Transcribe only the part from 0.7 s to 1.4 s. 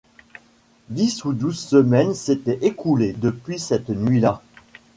Dix ou